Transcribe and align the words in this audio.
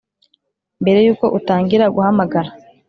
mbere 0.81 0.99
y’uko 1.05 1.25
utangira 1.37 1.85
guhamagara, 1.95 2.49